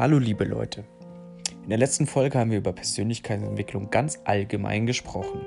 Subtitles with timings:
[0.00, 0.84] Hallo liebe Leute.
[1.62, 5.42] In der letzten Folge haben wir über Persönlichkeitsentwicklung ganz allgemein gesprochen.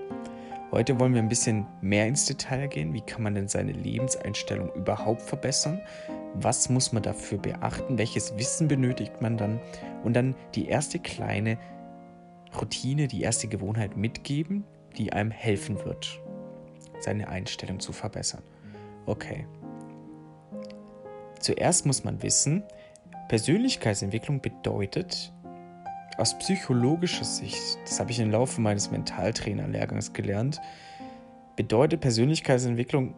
[0.70, 2.94] Heute wollen wir ein bisschen mehr ins Detail gehen.
[2.94, 5.82] Wie kann man denn seine Lebenseinstellung überhaupt verbessern?
[6.36, 7.98] Was muss man dafür beachten?
[7.98, 9.60] Welches Wissen benötigt man dann?
[10.04, 11.58] Und dann die erste kleine
[12.56, 14.66] Routine, die erste Gewohnheit mitgeben,
[14.96, 16.22] die einem helfen wird,
[17.00, 18.44] seine Einstellung zu verbessern.
[19.08, 19.48] Okay.
[21.40, 22.62] Zuerst muss man wissen,
[23.34, 25.34] Persönlichkeitsentwicklung bedeutet
[26.20, 30.62] aus psychologischer Sicht, das habe ich im Laufe meines Mentaltrainer-Lehrgangs gelernt,
[31.56, 33.16] bedeutet Persönlichkeitsentwicklung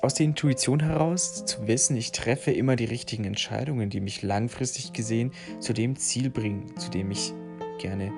[0.00, 4.94] aus der Intuition heraus zu wissen, ich treffe immer die richtigen Entscheidungen, die mich langfristig
[4.94, 5.30] gesehen
[5.60, 7.34] zu dem Ziel bringen, zu dem ich
[7.78, 8.14] gerne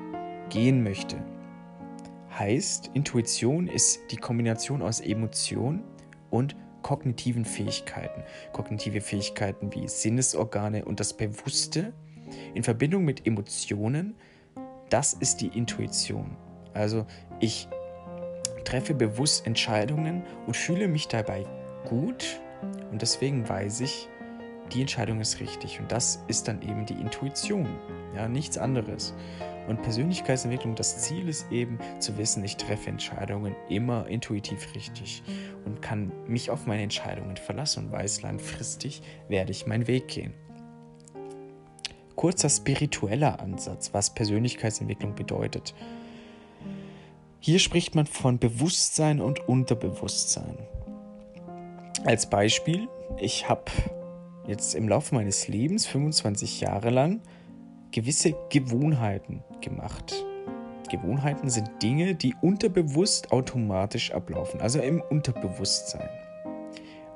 [0.49, 1.17] gehen möchte.
[2.39, 5.83] Heißt, Intuition ist die Kombination aus Emotion
[6.31, 6.55] und
[6.87, 8.23] kognitiven Fähigkeiten.
[8.53, 11.93] Kognitive Fähigkeiten wie Sinnesorgane und das Bewusste
[12.55, 14.15] in Verbindung mit Emotionen,
[14.89, 16.37] das ist die Intuition.
[16.75, 17.05] Also
[17.41, 17.67] ich
[18.65, 21.45] treffe bewusst Entscheidungen und fühle mich dabei
[21.89, 22.41] gut
[22.93, 24.09] und deswegen weiß ich,
[24.73, 27.67] die Entscheidung ist richtig und das ist dann eben die Intuition,
[28.15, 29.13] ja, nichts anderes.
[29.67, 35.23] Und Persönlichkeitsentwicklung, das Ziel ist eben zu wissen, ich treffe Entscheidungen immer intuitiv richtig
[35.65, 40.35] und kann mich auf meine Entscheidungen verlassen und weiß, langfristig werde ich meinen Weg gehen.
[42.15, 45.75] Kurzer spiritueller Ansatz, was Persönlichkeitsentwicklung bedeutet.
[47.41, 50.57] Hier spricht man von Bewusstsein und Unterbewusstsein.
[52.05, 52.89] Als Beispiel,
[53.21, 53.65] ich habe
[54.47, 57.21] jetzt im Laufe meines Lebens 25 Jahre lang
[57.97, 60.23] gewisse Gewohnheiten gemacht.
[60.91, 66.07] Gewohnheiten sind Dinge, die unterbewusst automatisch ablaufen, also im Unterbewusstsein.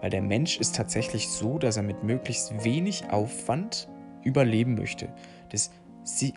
[0.01, 3.91] Weil der Mensch ist tatsächlich so, dass er mit möglichst wenig Aufwand
[4.25, 5.13] überleben möchte.
[5.51, 5.71] Das
[6.03, 6.33] sie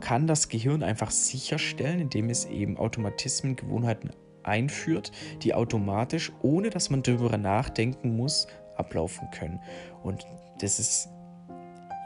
[0.00, 4.10] kann das Gehirn einfach sicherstellen, indem es eben Automatismen, Gewohnheiten
[4.42, 5.10] einführt,
[5.42, 8.46] die automatisch, ohne dass man darüber nachdenken muss,
[8.76, 9.60] ablaufen können.
[10.02, 10.26] Und
[10.60, 11.08] das ist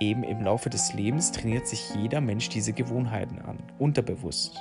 [0.01, 4.57] eben im Laufe des Lebens trainiert sich jeder Mensch diese Gewohnheiten an, unterbewusst.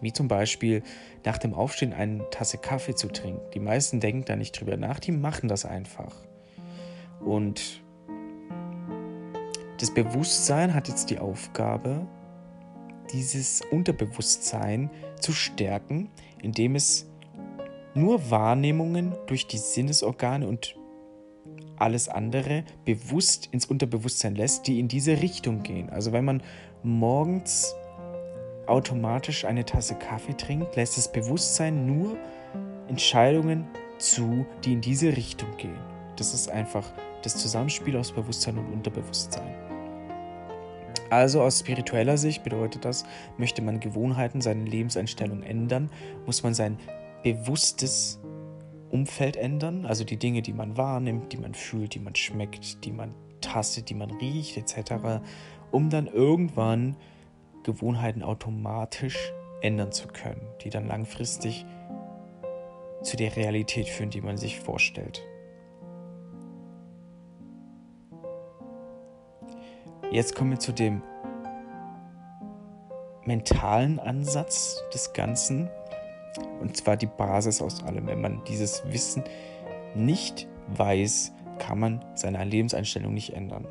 [0.00, 0.82] Wie zum Beispiel
[1.24, 3.40] nach dem Aufstehen eine Tasse Kaffee zu trinken.
[3.54, 6.14] Die meisten denken da nicht drüber nach, die machen das einfach.
[7.20, 7.82] Und
[9.80, 12.06] das Bewusstsein hat jetzt die Aufgabe,
[13.12, 14.90] dieses Unterbewusstsein
[15.20, 16.10] zu stärken,
[16.42, 17.06] indem es
[17.94, 20.76] nur Wahrnehmungen durch die Sinnesorgane und
[21.76, 25.90] alles andere bewusst ins Unterbewusstsein lässt, die in diese Richtung gehen.
[25.90, 26.42] Also wenn man
[26.82, 27.74] morgens
[28.66, 32.16] automatisch eine Tasse Kaffee trinkt, lässt das Bewusstsein nur
[32.88, 33.66] Entscheidungen
[33.98, 35.78] zu, die in diese Richtung gehen.
[36.16, 36.84] Das ist einfach
[37.22, 39.54] das Zusammenspiel aus Bewusstsein und Unterbewusstsein.
[41.10, 43.04] Also aus spiritueller Sicht bedeutet das,
[43.38, 45.90] möchte man Gewohnheiten, seine Lebenseinstellung ändern,
[46.26, 46.78] muss man sein
[47.22, 48.20] bewusstes
[48.90, 52.92] Umfeld ändern, also die Dinge, die man wahrnimmt, die man fühlt, die man schmeckt, die
[52.92, 55.20] man tastet, die man riecht etc.,
[55.70, 56.96] um dann irgendwann
[57.64, 61.64] Gewohnheiten automatisch ändern zu können, die dann langfristig
[63.02, 65.22] zu der Realität führen, die man sich vorstellt.
[70.10, 71.02] Jetzt kommen wir zu dem
[73.24, 75.70] mentalen Ansatz des Ganzen.
[76.60, 78.06] Und zwar die Basis aus allem.
[78.06, 79.22] Wenn man dieses Wissen
[79.94, 83.66] nicht weiß, kann man seine Lebenseinstellung nicht ändern.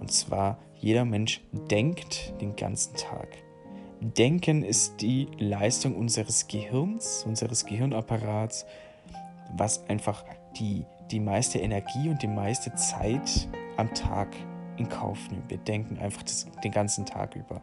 [0.00, 1.40] Und zwar, jeder Mensch
[1.70, 3.28] denkt den ganzen Tag.
[4.00, 8.66] Denken ist die Leistung unseres Gehirns, unseres Gehirnapparats,
[9.56, 10.24] was einfach
[10.58, 14.28] die, die meiste Energie und die meiste Zeit am Tag
[14.76, 15.48] in Kauf nimmt.
[15.48, 17.62] Wir denken einfach das, den ganzen Tag über,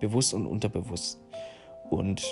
[0.00, 1.20] bewusst und unterbewusst.
[1.90, 2.24] Und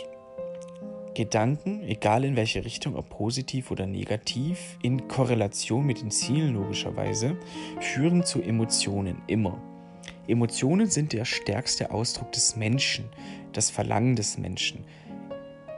[1.14, 7.36] Gedanken, egal in welche Richtung, ob positiv oder negativ, in Korrelation mit den Zielen logischerweise,
[7.80, 9.60] führen zu Emotionen immer.
[10.26, 13.04] Emotionen sind der stärkste Ausdruck des Menschen,
[13.52, 14.84] das Verlangen des Menschen.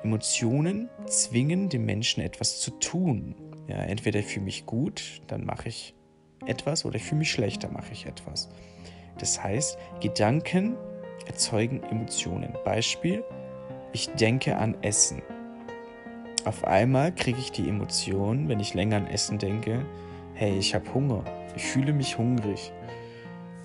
[0.04, 3.34] Emotionen zwingen den Menschen etwas zu tun.
[3.68, 5.94] Ja, entweder ich fühle mich gut, dann mache ich
[6.46, 8.50] etwas, oder ich fühle mich schlechter, mache ich etwas.
[9.18, 10.76] Das heißt, Gedanken
[11.26, 12.52] erzeugen Emotionen.
[12.64, 13.24] Beispiel,
[13.92, 15.22] ich denke an Essen.
[16.44, 19.86] Auf einmal kriege ich die Emotion, wenn ich länger an Essen denke,
[20.34, 21.24] hey, ich habe Hunger,
[21.56, 22.70] ich fühle mich hungrig.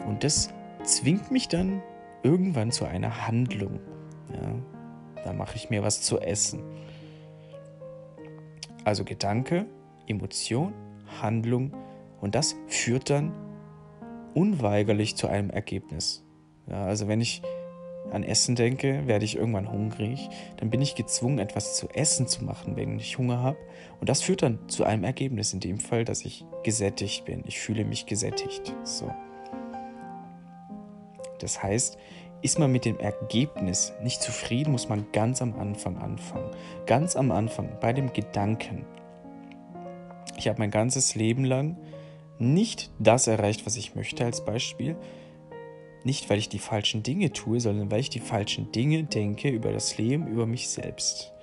[0.08, 0.54] Und das
[0.84, 1.82] zwingt mich dann
[2.24, 3.80] irgendwann zu einer Handlung.
[4.32, 6.64] Ja, da mache ich mir was zu essen.
[8.86, 9.66] Also Gedanke,
[10.08, 10.74] Emotion,
[11.22, 11.74] Handlung
[12.22, 13.34] und das führt dann
[14.34, 16.24] unweigerlich zu einem Ergebnis.
[16.68, 17.42] Ja, also wenn ich
[18.12, 20.30] an Essen denke, werde ich irgendwann hungrig.
[20.58, 23.58] Dann bin ich gezwungen, etwas zu essen zu machen, wenn ich Hunger habe.
[24.00, 27.44] Und das führt dann zu einem Ergebnis, in dem Fall, dass ich gesättigt bin.
[27.46, 28.74] Ich fühle mich gesättigt.
[28.84, 29.12] So.
[31.40, 31.98] Das heißt,
[32.42, 36.52] ist man mit dem Ergebnis nicht zufrieden, muss man ganz am Anfang anfangen.
[36.86, 38.86] Ganz am Anfang, bei dem Gedanken.
[40.38, 41.78] Ich habe mein ganzes Leben lang
[42.38, 44.96] nicht das erreicht, was ich möchte als Beispiel,
[46.04, 49.72] nicht, weil ich die falschen Dinge tue, sondern weil ich die falschen Dinge denke über
[49.72, 51.34] das Leben, über mich selbst.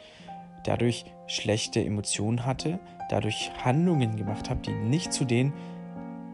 [0.64, 5.52] Dadurch schlechte Emotionen hatte, dadurch Handlungen gemacht habe, die nicht zu den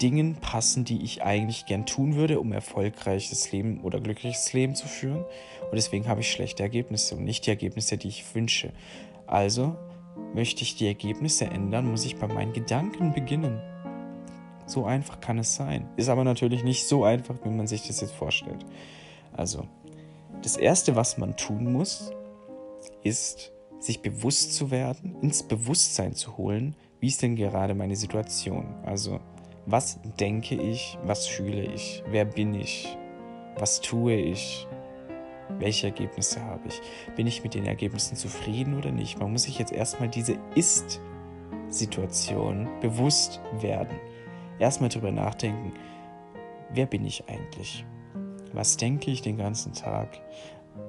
[0.01, 4.89] Dingen passen, die ich eigentlich gern tun würde, um erfolgreiches Leben oder glückliches Leben zu
[4.89, 5.25] führen.
[5.63, 8.73] Und deswegen habe ich schlechte Ergebnisse und nicht die Ergebnisse, die ich wünsche.
[9.27, 9.77] Also
[10.35, 13.61] möchte ich die Ergebnisse ändern, muss ich bei meinen Gedanken beginnen.
[14.73, 15.87] So einfach kann es sein.
[15.97, 18.65] Ist aber natürlich nicht so einfach, wie man sich das jetzt vorstellt.
[19.35, 19.69] Also,
[20.41, 22.11] das Erste, was man tun muss,
[23.03, 28.75] ist, sich bewusst zu werden, ins Bewusstsein zu holen, wie ist denn gerade meine Situation?
[28.83, 29.21] Also,
[29.67, 32.97] was denke ich, was fühle ich, wer bin ich,
[33.59, 34.67] was tue ich,
[35.59, 36.81] welche Ergebnisse habe ich,
[37.15, 39.19] bin ich mit den Ergebnissen zufrieden oder nicht?
[39.19, 44.01] Man muss sich jetzt erstmal diese Ist-Situation bewusst werden
[44.59, 45.73] erstmal drüber nachdenken,
[46.73, 47.85] wer bin ich eigentlich?
[48.53, 50.21] Was denke ich den ganzen Tag?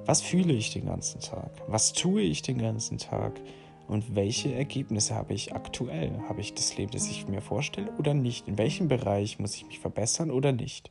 [0.06, 1.50] Was fühle ich den ganzen Tag?
[1.66, 3.40] Was tue ich den ganzen Tag?
[3.86, 6.18] Und welche Ergebnisse habe ich aktuell?
[6.28, 8.48] Habe ich das Leben, das ich mir vorstelle oder nicht?
[8.48, 10.90] In welchem Bereich muss ich mich verbessern oder nicht?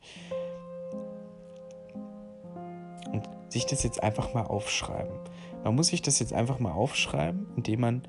[3.11, 5.15] Und sich das jetzt einfach mal aufschreiben.
[5.63, 8.01] Man muss sich das jetzt einfach mal aufschreiben, indem man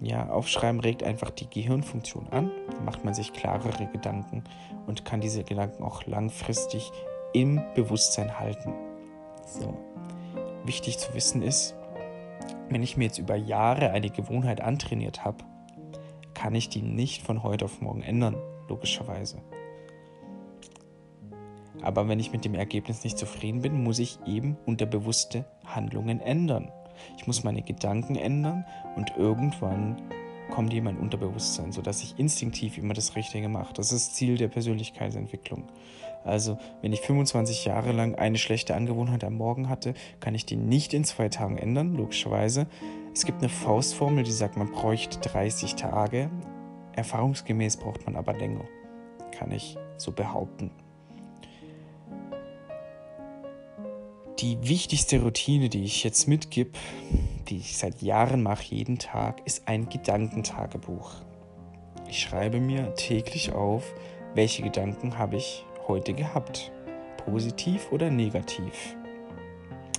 [0.00, 2.50] ja, Aufschreiben regt einfach die Gehirnfunktion an,
[2.84, 4.44] macht man sich klarere Gedanken
[4.86, 6.92] und kann diese Gedanken auch langfristig
[7.32, 8.74] im Bewusstsein halten.
[9.46, 9.76] So.
[10.64, 11.74] Wichtig zu wissen ist,
[12.68, 15.44] wenn ich mir jetzt über Jahre eine Gewohnheit antrainiert habe,
[16.34, 18.36] kann ich die nicht von heute auf morgen ändern,
[18.68, 19.38] logischerweise.
[21.82, 26.72] Aber wenn ich mit dem Ergebnis nicht zufrieden bin, muss ich eben unterbewusste Handlungen ändern.
[27.16, 28.64] Ich muss meine Gedanken ändern
[28.96, 29.96] und irgendwann
[30.50, 33.74] kommt die in mein Unterbewusstsein, sodass ich instinktiv immer das Richtige mache.
[33.74, 35.64] Das ist Ziel der Persönlichkeitsentwicklung.
[36.24, 40.56] Also, wenn ich 25 Jahre lang eine schlechte Angewohnheit am Morgen hatte, kann ich die
[40.56, 42.66] nicht in zwei Tagen ändern, logischerweise.
[43.12, 46.30] Es gibt eine Faustformel, die sagt, man bräuchte 30 Tage.
[46.94, 48.64] Erfahrungsgemäß braucht man aber länger.
[49.30, 50.70] Kann ich so behaupten.
[54.40, 56.76] Die wichtigste Routine, die ich jetzt mitgib,
[57.48, 61.14] die ich seit Jahren mache, jeden Tag, ist ein Gedankentagebuch.
[62.10, 63.94] Ich schreibe mir täglich auf,
[64.34, 66.70] welche Gedanken habe ich heute gehabt.
[67.24, 68.94] Positiv oder negativ.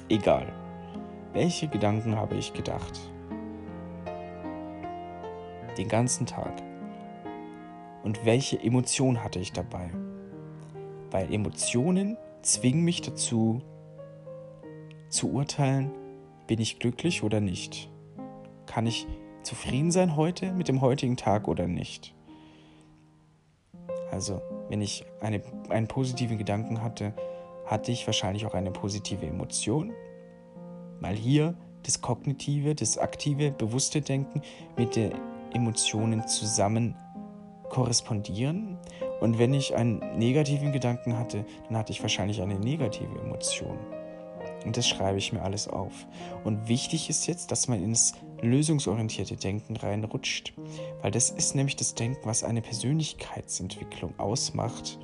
[0.07, 0.53] Egal.
[1.33, 2.99] Welche Gedanken habe ich gedacht?
[5.79, 6.53] Den ganzen Tag.
[8.03, 9.89] Und welche Emotion hatte ich dabei?
[11.09, 13.63] Weil Emotionen zwingen mich dazu,
[15.09, 15.91] zu urteilen,
[16.47, 17.89] bin ich glücklich oder nicht?
[18.65, 19.07] Kann ich
[19.43, 22.13] zufrieden sein heute mit dem heutigen Tag oder nicht?
[24.11, 27.13] Also, wenn ich eine, einen positiven Gedanken hatte,
[27.65, 29.91] hatte ich wahrscheinlich auch eine positive Emotion,
[30.99, 34.41] weil hier das kognitive, das aktive, bewusste Denken
[34.77, 35.13] mit den
[35.53, 36.95] Emotionen zusammen
[37.69, 38.77] korrespondieren.
[39.19, 43.77] Und wenn ich einen negativen Gedanken hatte, dann hatte ich wahrscheinlich eine negative Emotion.
[44.65, 46.07] Und das schreibe ich mir alles auf.
[46.43, 50.53] Und wichtig ist jetzt, dass man ins lösungsorientierte Denken reinrutscht,
[51.01, 54.99] weil das ist nämlich das Denken, was eine Persönlichkeitsentwicklung ausmacht.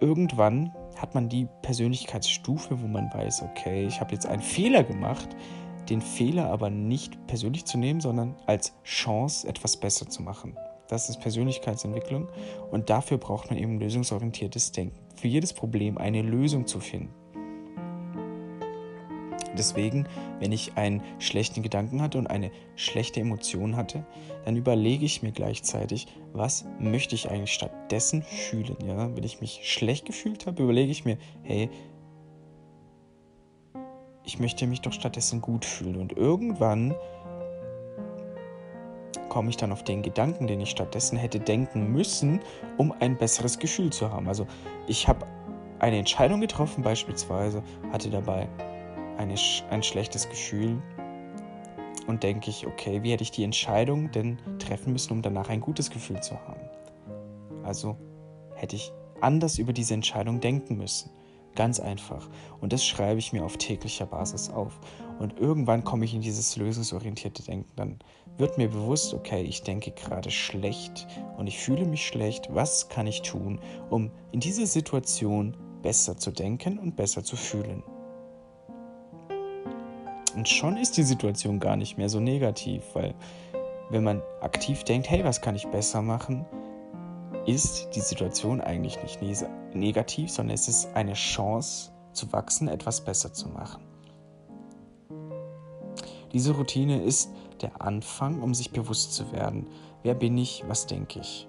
[0.00, 5.28] Irgendwann hat man die Persönlichkeitsstufe, wo man weiß, okay, ich habe jetzt einen Fehler gemacht,
[5.88, 10.56] den Fehler aber nicht persönlich zu nehmen, sondern als Chance, etwas besser zu machen.
[10.88, 12.28] Das ist Persönlichkeitsentwicklung
[12.70, 15.05] und dafür braucht man eben lösungsorientiertes Denken.
[15.16, 17.12] Für jedes Problem eine Lösung zu finden.
[19.56, 20.06] Deswegen,
[20.38, 24.04] wenn ich einen schlechten Gedanken hatte und eine schlechte Emotion hatte,
[24.44, 28.76] dann überlege ich mir gleichzeitig, was möchte ich eigentlich stattdessen fühlen.
[28.86, 29.16] Ja?
[29.16, 31.70] Wenn ich mich schlecht gefühlt habe, überlege ich mir, hey,
[34.24, 35.96] ich möchte mich doch stattdessen gut fühlen.
[35.96, 36.94] Und irgendwann
[39.36, 42.40] komme ich dann auf den Gedanken, den ich stattdessen hätte denken müssen,
[42.78, 44.28] um ein besseres Gefühl zu haben.
[44.28, 44.46] Also
[44.86, 45.26] ich habe
[45.78, 47.62] eine Entscheidung getroffen, beispielsweise,
[47.92, 48.48] hatte dabei
[49.18, 49.34] eine,
[49.68, 50.82] ein schlechtes Gefühl
[52.06, 55.60] und denke ich, okay, wie hätte ich die Entscheidung denn treffen müssen, um danach ein
[55.60, 56.70] gutes Gefühl zu haben?
[57.62, 57.98] Also
[58.54, 58.90] hätte ich
[59.20, 61.10] anders über diese Entscheidung denken müssen.
[61.56, 62.28] Ganz einfach.
[62.60, 64.78] Und das schreibe ich mir auf täglicher Basis auf.
[65.18, 67.72] Und irgendwann komme ich in dieses lösungsorientierte Denken.
[67.76, 67.98] Dann
[68.36, 71.08] wird mir bewusst, okay, ich denke gerade schlecht
[71.38, 72.54] und ich fühle mich schlecht.
[72.54, 73.58] Was kann ich tun,
[73.88, 77.82] um in dieser Situation besser zu denken und besser zu fühlen?
[80.34, 83.14] Und schon ist die Situation gar nicht mehr so negativ, weil
[83.88, 86.44] wenn man aktiv denkt, hey, was kann ich besser machen,
[87.46, 89.20] ist die Situation eigentlich nicht
[89.72, 93.82] negativ, sondern es ist eine Chance zu wachsen, etwas besser zu machen.
[96.32, 97.30] Diese Routine ist
[97.62, 99.68] der Anfang, um sich bewusst zu werden,
[100.02, 101.48] wer bin ich, was denke ich.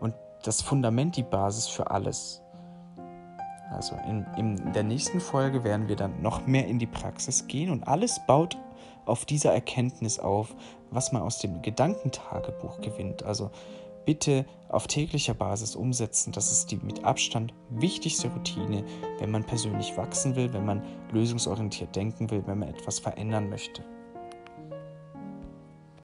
[0.00, 2.42] Und das Fundament, die Basis für alles.
[3.70, 7.70] Also in, in der nächsten Folge werden wir dann noch mehr in die Praxis gehen
[7.70, 8.56] und alles baut
[9.04, 10.54] auf dieser Erkenntnis auf,
[10.90, 13.22] was man aus dem Gedankentagebuch gewinnt.
[13.24, 13.50] Also
[14.04, 16.32] bitte auf täglicher Basis umsetzen.
[16.32, 18.84] Das ist die mit Abstand wichtigste Routine,
[19.18, 20.82] wenn man persönlich wachsen will, wenn man
[21.12, 23.82] lösungsorientiert denken will, wenn man etwas verändern möchte.